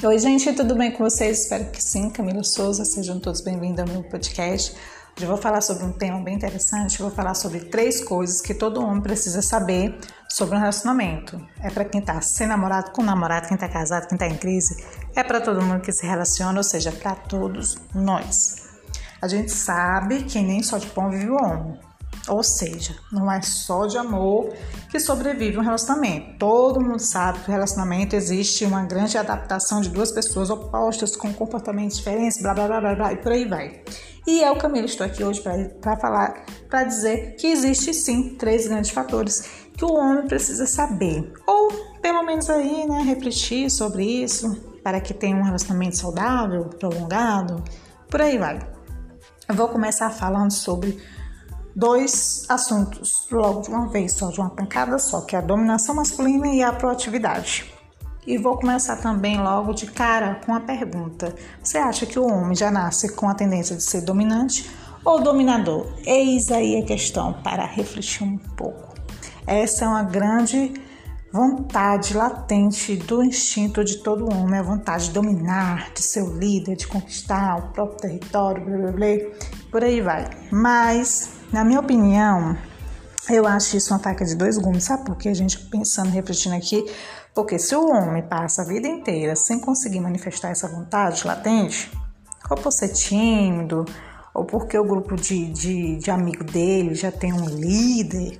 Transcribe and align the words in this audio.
Oi, 0.00 0.16
gente, 0.16 0.52
tudo 0.52 0.76
bem 0.76 0.92
com 0.92 1.02
vocês? 1.02 1.42
Espero 1.42 1.72
que 1.72 1.82
sim. 1.82 2.08
Camila 2.08 2.44
Souza, 2.44 2.84
sejam 2.84 3.18
todos 3.18 3.40
bem-vindos 3.40 3.80
ao 3.80 3.88
meu 3.88 4.04
podcast. 4.04 4.70
Hoje 4.70 5.24
eu 5.24 5.26
vou 5.26 5.36
falar 5.36 5.60
sobre 5.60 5.82
um 5.82 5.90
tema 5.90 6.20
bem 6.20 6.36
interessante. 6.36 7.00
Eu 7.00 7.08
vou 7.08 7.16
falar 7.16 7.34
sobre 7.34 7.58
três 7.62 8.00
coisas 8.00 8.40
que 8.40 8.54
todo 8.54 8.80
homem 8.80 9.02
precisa 9.02 9.42
saber 9.42 9.98
sobre 10.28 10.54
um 10.54 10.60
relacionamento. 10.60 11.44
É 11.60 11.68
para 11.68 11.84
quem 11.84 12.00
tá 12.00 12.20
sem 12.20 12.46
namorado, 12.46 12.92
com 12.92 13.02
namorado, 13.02 13.48
quem 13.48 13.56
tá 13.56 13.68
casado, 13.68 14.06
quem 14.06 14.16
tá 14.16 14.28
em 14.28 14.36
crise. 14.36 14.76
É 15.16 15.24
para 15.24 15.40
todo 15.40 15.60
mundo 15.60 15.80
que 15.80 15.90
se 15.90 16.06
relaciona, 16.06 16.60
ou 16.60 16.64
seja, 16.64 16.92
para 16.92 17.16
todos 17.16 17.76
nós. 17.92 18.68
A 19.20 19.26
gente 19.26 19.50
sabe 19.50 20.22
que 20.22 20.40
nem 20.40 20.62
só 20.62 20.78
de 20.78 20.86
pão 20.86 21.10
vive 21.10 21.28
o 21.28 21.34
homem. 21.34 21.76
Ou 22.28 22.42
seja, 22.42 22.94
não 23.10 23.30
é 23.30 23.40
só 23.40 23.86
de 23.86 23.96
amor 23.96 24.52
que 24.90 25.00
sobrevive 25.00 25.58
um 25.58 25.62
relacionamento. 25.62 26.38
Todo 26.38 26.80
mundo 26.80 27.00
sabe 27.00 27.40
que 27.40 27.48
o 27.48 27.52
relacionamento 27.52 28.14
existe 28.14 28.64
uma 28.64 28.84
grande 28.84 29.16
adaptação 29.16 29.80
de 29.80 29.88
duas 29.88 30.12
pessoas 30.12 30.50
opostas 30.50 31.16
com 31.16 31.32
comportamentos 31.32 31.96
diferentes, 31.96 32.40
blá 32.42 32.54
blá 32.54 32.66
blá 32.66 32.80
blá, 32.80 32.94
blá 32.94 33.12
e 33.12 33.16
por 33.16 33.32
aí 33.32 33.44
vai. 33.46 33.82
E 34.26 34.42
eu, 34.42 34.56
Camila, 34.56 34.84
estou 34.84 35.06
aqui 35.06 35.24
hoje 35.24 35.42
para 35.80 35.96
falar, 35.96 36.44
para 36.68 36.84
dizer 36.84 37.36
que 37.36 37.46
existe 37.46 37.94
sim 37.94 38.36
três 38.36 38.68
grandes 38.68 38.90
fatores 38.90 39.68
que 39.74 39.84
o 39.84 39.94
homem 39.94 40.26
precisa 40.26 40.66
saber, 40.66 41.32
ou 41.46 41.72
pelo 42.02 42.22
menos 42.22 42.50
aí, 42.50 42.86
né, 42.86 43.00
refletir 43.02 43.70
sobre 43.70 44.04
isso, 44.04 44.54
para 44.82 45.00
que 45.00 45.14
tenha 45.14 45.36
um 45.36 45.42
relacionamento 45.42 45.96
saudável, 45.96 46.64
prolongado, 46.64 47.62
por 48.10 48.20
aí 48.20 48.36
vai. 48.36 48.58
Eu 49.48 49.54
vou 49.54 49.68
começar 49.68 50.10
falando 50.10 50.52
sobre 50.52 50.98
dois 51.74 52.44
assuntos 52.48 53.26
logo 53.30 53.62
de 53.62 53.70
uma 53.70 53.88
vez, 53.88 54.12
só 54.12 54.30
de 54.30 54.40
uma 54.40 54.50
pancada 54.50 54.98
só, 54.98 55.20
que 55.22 55.36
é 55.36 55.38
a 55.38 55.42
dominação 55.42 55.94
masculina 55.94 56.48
e 56.48 56.62
a 56.62 56.72
proatividade. 56.72 57.72
E 58.26 58.36
vou 58.36 58.58
começar 58.58 58.96
também 58.96 59.40
logo 59.40 59.72
de 59.72 59.86
cara 59.86 60.40
com 60.44 60.54
a 60.54 60.60
pergunta: 60.60 61.34
você 61.62 61.78
acha 61.78 62.04
que 62.04 62.18
o 62.18 62.26
homem 62.26 62.54
já 62.54 62.70
nasce 62.70 63.14
com 63.14 63.28
a 63.28 63.34
tendência 63.34 63.74
de 63.74 63.82
ser 63.82 64.02
dominante 64.02 64.70
ou 65.04 65.22
dominador? 65.22 65.86
Eis 66.04 66.50
aí 66.50 66.76
a 66.76 66.84
questão 66.84 67.32
para 67.42 67.64
refletir 67.64 68.24
um 68.24 68.36
pouco. 68.36 68.94
Essa 69.46 69.86
é 69.86 69.88
uma 69.88 70.02
grande 70.02 70.74
vontade 71.32 72.14
latente 72.14 72.96
do 72.96 73.22
instinto 73.22 73.84
de 73.84 73.98
todo 73.98 74.30
homem, 74.30 74.58
a 74.58 74.62
vontade 74.62 75.06
de 75.06 75.12
dominar, 75.12 75.92
de 75.94 76.02
ser 76.02 76.22
o 76.22 76.36
líder, 76.36 76.76
de 76.76 76.86
conquistar 76.86 77.58
o 77.58 77.72
próprio 77.72 77.98
território, 77.98 78.64
blá 78.64 78.76
blá 78.76 78.92
blá, 78.92 79.06
por 79.70 79.84
aí 79.84 80.00
vai. 80.00 80.28
Mas 80.50 81.38
na 81.52 81.64
minha 81.64 81.80
opinião, 81.80 82.58
eu 83.30 83.46
acho 83.46 83.76
isso 83.76 83.92
uma 83.92 84.00
faca 84.00 84.24
de 84.24 84.34
dois 84.34 84.58
gumes, 84.58 84.84
sabe 84.84 85.04
por 85.04 85.16
que 85.16 85.30
a 85.30 85.34
gente 85.34 85.58
pensando, 85.58 86.10
refletindo 86.10 86.54
aqui? 86.54 86.84
Porque 87.34 87.58
se 87.58 87.74
o 87.74 87.88
homem 87.88 88.22
passa 88.22 88.62
a 88.62 88.64
vida 88.66 88.86
inteira 88.86 89.34
sem 89.34 89.58
conseguir 89.58 90.00
manifestar 90.00 90.50
essa 90.50 90.68
vontade 90.68 91.26
latente, 91.26 91.90
ou 92.50 92.56
por 92.56 92.70
ser 92.70 92.88
tímido, 92.88 93.86
ou 94.34 94.44
porque 94.44 94.78
o 94.78 94.84
grupo 94.84 95.16
de, 95.16 95.50
de, 95.52 95.96
de 95.96 96.10
amigo 96.10 96.44
dele 96.44 96.94
já 96.94 97.10
tem 97.10 97.32
um 97.32 97.46
líder 97.46 98.38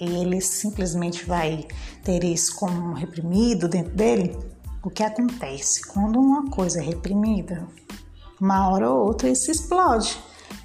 e 0.00 0.20
ele 0.20 0.40
simplesmente 0.40 1.24
vai 1.24 1.66
ter 2.04 2.22
isso 2.22 2.54
como 2.54 2.94
reprimido 2.94 3.68
dentro 3.68 3.94
dele, 3.94 4.38
o 4.84 4.90
que 4.90 5.02
acontece? 5.02 5.84
Quando 5.88 6.20
uma 6.20 6.48
coisa 6.48 6.80
é 6.80 6.82
reprimida, 6.82 7.66
uma 8.40 8.70
hora 8.70 8.88
ou 8.88 9.06
outra 9.06 9.28
isso 9.28 9.50
explode 9.50 10.16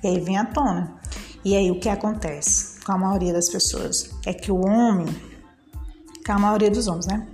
e 0.03 0.07
aí 0.07 0.19
vem 0.19 0.37
à 0.37 0.45
tona. 0.45 0.95
E 1.43 1.55
aí 1.55 1.71
o 1.71 1.79
que 1.79 1.89
acontece 1.89 2.79
com 2.85 2.91
a 2.91 2.97
maioria 2.97 3.33
das 3.33 3.49
pessoas 3.49 4.11
é 4.25 4.33
que 4.33 4.51
o 4.51 4.65
homem, 4.65 5.07
com 6.25 6.31
a 6.33 6.39
maioria 6.39 6.69
dos 6.69 6.87
homens, 6.87 7.07
né? 7.07 7.27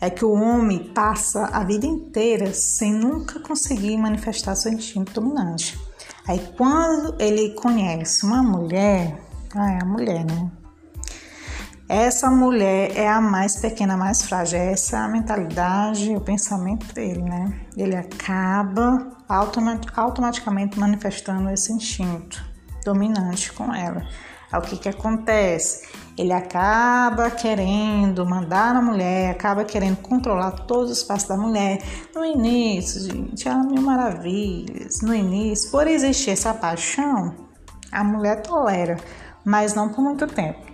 É 0.00 0.08
que 0.08 0.24
o 0.24 0.32
homem 0.32 0.92
passa 0.92 1.46
a 1.46 1.64
vida 1.64 1.86
inteira 1.86 2.52
sem 2.52 2.92
nunca 2.92 3.40
conseguir 3.40 3.96
manifestar 3.96 4.54
seu 4.54 4.72
instinto 4.72 5.12
dominante. 5.12 5.78
Aí 6.26 6.38
quando 6.56 7.20
ele 7.20 7.54
conhece 7.54 8.24
uma 8.24 8.42
mulher, 8.42 9.20
ah, 9.54 9.72
é 9.72 9.82
a 9.82 9.86
mulher, 9.86 10.24
né? 10.24 10.50
Essa 11.88 12.30
mulher 12.30 12.94
é 12.94 13.08
a 13.08 13.18
mais 13.18 13.56
pequena, 13.56 13.96
mais 13.96 14.20
frágil. 14.22 14.58
Essa 14.58 14.98
é 14.98 15.00
a 15.00 15.08
mentalidade, 15.08 16.14
o 16.14 16.20
pensamento 16.20 16.92
dele, 16.92 17.22
né? 17.22 17.60
Ele 17.74 17.96
acaba 17.96 19.16
automaticamente 19.96 20.78
manifestando 20.78 21.48
esse 21.48 21.72
instinto 21.72 22.44
dominante 22.84 23.50
com 23.54 23.74
ela. 23.74 24.06
Aí 24.52 24.58
o 24.58 24.62
que 24.62 24.76
que 24.76 24.88
acontece? 24.90 25.88
Ele 26.16 26.32
acaba 26.32 27.30
querendo 27.30 28.26
mandar 28.26 28.74
na 28.74 28.82
mulher, 28.82 29.30
acaba 29.30 29.64
querendo 29.64 29.96
controlar 29.96 30.50
todos 30.66 30.90
os 30.90 31.02
passos 31.02 31.28
da 31.28 31.38
mulher. 31.38 31.82
No 32.14 32.22
início, 32.22 33.00
gente, 33.00 33.48
ah, 33.48 33.62
mil 33.62 33.80
maravilhas. 33.80 35.00
No 35.00 35.14
início, 35.14 35.70
por 35.70 35.86
existir 35.86 36.32
essa 36.32 36.52
paixão, 36.52 37.34
a 37.90 38.04
mulher 38.04 38.42
tolera, 38.42 38.98
mas 39.42 39.72
não 39.72 39.88
por 39.88 40.02
muito 40.02 40.26
tempo. 40.26 40.67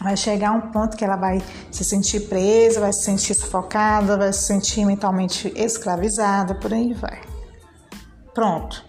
Vai 0.00 0.16
chegar 0.16 0.52
um 0.52 0.70
ponto 0.72 0.96
que 0.96 1.04
ela 1.04 1.16
vai 1.16 1.42
se 1.70 1.84
sentir 1.84 2.28
presa, 2.28 2.80
vai 2.80 2.92
se 2.92 3.02
sentir 3.02 3.34
sufocada, 3.34 4.16
vai 4.16 4.32
se 4.32 4.44
sentir 4.44 4.84
mentalmente 4.84 5.52
escravizada, 5.56 6.54
por 6.54 6.72
aí 6.72 6.94
vai. 6.94 7.20
Pronto. 8.32 8.84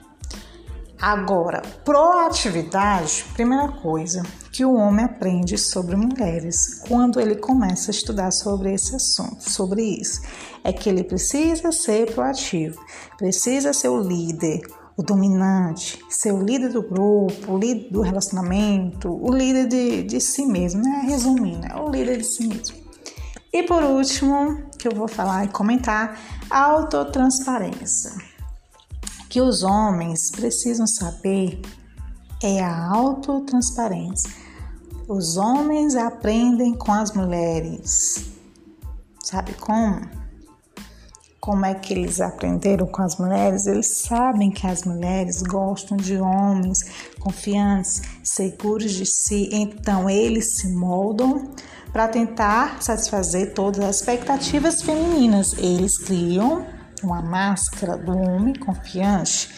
Agora, 1.01 1.61
proatividade, 1.85 3.25
primeira 3.33 3.69
coisa 3.69 4.21
que 4.51 4.65
o 4.65 4.73
homem 4.73 5.05
aprende 5.05 5.57
sobre 5.57 5.95
mulheres 5.95 6.81
quando 6.87 7.21
ele 7.21 7.35
começa 7.35 7.89
a 7.89 7.93
estudar 7.93 8.31
sobre 8.31 8.73
esse 8.73 8.93
assunto, 8.93 9.49
sobre 9.49 9.81
isso, 9.81 10.21
é 10.61 10.73
que 10.73 10.89
ele 10.89 11.03
precisa 11.03 11.71
ser 11.71 12.13
proativo, 12.13 12.77
precisa 13.17 13.71
ser 13.71 13.87
o 13.87 14.01
líder, 14.01 14.59
o 14.99 15.01
dominante, 15.01 15.97
ser 16.09 16.33
o 16.33 16.43
líder 16.43 16.73
do 16.73 16.81
grupo, 16.81 17.53
o 17.53 17.57
líder 17.57 17.89
do 17.89 18.01
relacionamento, 18.01 19.09
o 19.09 19.33
líder 19.33 19.65
de, 19.65 20.03
de 20.03 20.19
si 20.19 20.45
mesmo, 20.45 20.81
né? 20.81 21.05
Resumindo, 21.07 21.65
é 21.65 21.75
o 21.77 21.89
líder 21.89 22.17
de 22.17 22.25
si 22.25 22.45
mesmo. 22.45 22.75
E 23.53 23.63
por 23.63 23.81
último, 23.81 24.61
que 24.77 24.89
eu 24.89 24.91
vou 24.91 25.07
falar 25.07 25.45
e 25.45 25.47
comentar, 25.47 26.19
autotransparência 26.49 28.11
que 29.29 29.39
os 29.39 29.63
homens 29.63 30.31
precisam 30.31 30.85
saber 30.85 31.61
é 32.43 32.61
a 32.61 32.89
autotransparência. 32.89 34.29
Os 35.07 35.37
homens 35.37 35.95
aprendem 35.95 36.73
com 36.73 36.91
as 36.91 37.13
mulheres. 37.13 38.31
Sabe 39.23 39.53
como? 39.53 40.01
Como 41.39 41.65
é 41.65 41.73
que 41.73 41.93
eles 41.93 42.19
aprenderam 42.19 42.85
com 42.85 43.01
as 43.01 43.17
mulheres? 43.17 43.65
Eles 43.65 43.87
sabem 43.87 44.51
que 44.51 44.67
as 44.67 44.83
mulheres 44.83 45.41
gostam 45.41 45.95
de 45.95 46.17
homens 46.17 47.11
confiantes, 47.19 48.01
seguros 48.21 48.91
de 48.91 49.05
si, 49.05 49.49
então 49.51 50.09
eles 50.09 50.57
se 50.57 50.67
moldam 50.67 51.51
para 51.93 52.07
tentar 52.09 52.81
satisfazer 52.81 53.53
todas 53.53 53.83
as 53.83 53.95
expectativas 53.97 54.81
femininas. 54.81 55.53
Eles 55.53 55.97
criam 55.97 56.65
uma 57.01 57.21
máscara 57.21 57.97
do 57.97 58.17
homem 58.17 58.53
confiante, 58.53 59.49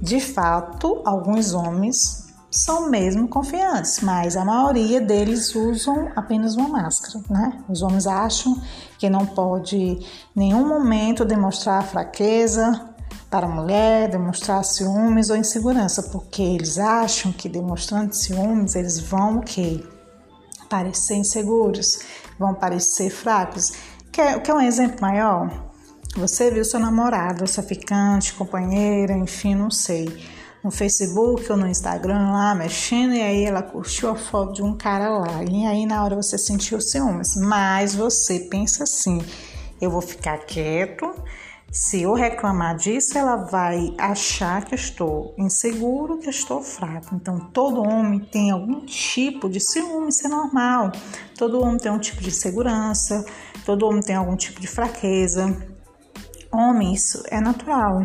de 0.00 0.18
fato, 0.18 1.02
alguns 1.04 1.52
homens 1.52 2.31
são 2.52 2.90
mesmo 2.90 3.26
confiantes, 3.26 4.00
mas 4.00 4.36
a 4.36 4.44
maioria 4.44 5.00
deles 5.00 5.54
usam 5.54 6.12
apenas 6.14 6.54
uma 6.54 6.68
máscara, 6.68 7.24
né? 7.30 7.64
Os 7.66 7.80
homens 7.80 8.06
acham 8.06 8.60
que 8.98 9.08
não 9.08 9.24
pode 9.24 9.76
em 9.76 10.06
nenhum 10.36 10.68
momento 10.68 11.24
demonstrar 11.24 11.82
fraqueza 11.82 12.88
para 13.30 13.46
a 13.46 13.48
mulher, 13.48 14.10
demonstrar 14.10 14.62
ciúmes 14.64 15.30
ou 15.30 15.36
insegurança, 15.36 16.02
porque 16.12 16.42
eles 16.42 16.78
acham 16.78 17.32
que 17.32 17.48
demonstrando 17.48 18.14
ciúmes 18.14 18.74
eles 18.74 19.00
vão? 19.00 19.42
Parecer 20.68 21.14
inseguros, 21.14 22.00
vão 22.38 22.54
parecer 22.54 23.08
fracos. 23.08 23.72
Quer, 24.12 24.42
quer 24.42 24.52
um 24.54 24.60
exemplo 24.60 25.00
maior? 25.00 25.72
Você 26.16 26.50
viu 26.50 26.62
seu 26.66 26.78
namorado, 26.78 27.46
sua 27.46 27.62
ficante, 27.62 28.34
companheira, 28.34 29.14
enfim, 29.14 29.54
não 29.54 29.70
sei, 29.70 30.06
no 30.62 30.70
Facebook 30.70 31.50
ou 31.50 31.56
no 31.56 31.66
Instagram 31.66 32.30
lá 32.30 32.54
mexendo, 32.54 33.14
e 33.14 33.20
aí 33.20 33.44
ela 33.44 33.62
curtiu 33.62 34.10
a 34.10 34.16
foto 34.16 34.52
de 34.52 34.62
um 34.62 34.76
cara 34.76 35.08
lá. 35.08 35.42
E 35.44 35.66
aí 35.66 35.86
na 35.86 36.04
hora 36.04 36.14
você 36.14 36.38
sentiu 36.38 36.80
ciúmes. 36.80 37.36
Mas 37.36 37.94
você 37.94 38.40
pensa 38.40 38.84
assim: 38.84 39.20
eu 39.80 39.90
vou 39.90 40.00
ficar 40.00 40.38
quieto. 40.38 41.12
Se 41.72 42.02
eu 42.02 42.12
reclamar 42.12 42.76
disso, 42.76 43.16
ela 43.16 43.34
vai 43.34 43.94
achar 43.96 44.62
que 44.62 44.74
estou 44.74 45.34
inseguro, 45.38 46.18
que 46.18 46.28
estou 46.28 46.60
fraco. 46.60 47.14
Então, 47.14 47.38
todo 47.50 47.80
homem 47.80 48.20
tem 48.20 48.50
algum 48.50 48.84
tipo 48.84 49.48
de 49.48 49.58
ciúme, 49.58 50.10
isso 50.10 50.26
é 50.26 50.28
normal. 50.28 50.92
Todo 51.34 51.62
homem 51.62 51.78
tem 51.78 51.90
um 51.90 51.98
tipo 51.98 52.20
de 52.20 52.28
insegurança, 52.28 53.24
todo 53.64 53.86
homem 53.86 54.02
tem 54.02 54.14
algum 54.14 54.36
tipo 54.36 54.60
de 54.60 54.66
fraqueza. 54.66 55.66
Homem, 56.52 56.92
isso 56.92 57.22
é 57.30 57.40
natural. 57.40 58.04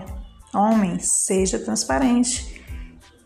Homem, 0.57 0.97
seja 0.97 1.59
transparente. 1.59 2.63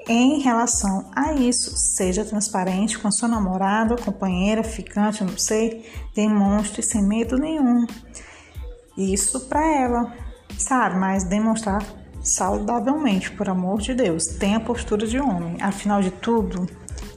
Em 0.06 0.42
relação 0.42 1.10
a 1.16 1.32
isso, 1.32 1.78
seja 1.78 2.26
transparente 2.26 3.00
com 3.00 3.08
a 3.08 3.12
sua 3.12 3.30
namorada, 3.30 3.96
companheira, 3.96 4.66
ficante, 4.66 5.24
não 5.24 5.38
sei, 5.38 5.90
demonstre 6.14 6.82
sem 6.82 7.02
medo 7.02 7.38
nenhum. 7.38 7.86
Isso 8.98 9.40
para 9.48 9.66
ela, 9.66 10.14
sabe? 10.58 10.98
Mas 10.98 11.24
demonstrar 11.24 11.82
saudavelmente, 12.22 13.32
por 13.32 13.48
amor 13.48 13.80
de 13.80 13.94
Deus. 13.94 14.26
Tenha 14.28 14.60
postura 14.60 15.08
de 15.08 15.18
homem. 15.18 15.56
Afinal 15.62 16.02
de 16.02 16.12
tudo, 16.12 16.68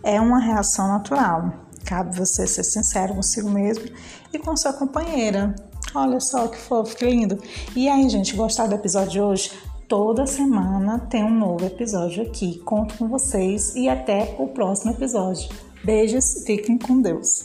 é 0.04 0.20
uma 0.20 0.38
reação 0.38 0.86
natural. 0.86 1.52
Cabe 1.84 2.16
você 2.16 2.46
ser 2.46 2.62
sincero 2.62 3.14
consigo 3.14 3.50
mesmo 3.50 3.84
e 4.32 4.38
com 4.38 4.56
sua 4.56 4.72
companheira. 4.72 5.56
Olha 5.92 6.20
só 6.20 6.46
que 6.46 6.56
fofo, 6.56 6.96
que 6.96 7.04
lindo. 7.04 7.42
E 7.74 7.88
aí, 7.88 8.08
gente, 8.08 8.36
gostaram 8.36 8.70
do 8.70 8.76
episódio 8.76 9.10
de 9.10 9.20
hoje? 9.20 9.73
Toda 9.88 10.26
semana 10.26 10.98
tem 10.98 11.22
um 11.22 11.38
novo 11.38 11.66
episódio 11.66 12.22
aqui. 12.22 12.58
Conto 12.60 12.96
com 12.96 13.06
vocês 13.06 13.76
e 13.76 13.88
até 13.88 14.34
o 14.38 14.48
próximo 14.48 14.92
episódio. 14.92 15.48
Beijos, 15.84 16.42
fiquem 16.46 16.78
com 16.78 17.02
Deus. 17.02 17.44